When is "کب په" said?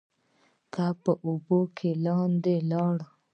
0.73-1.11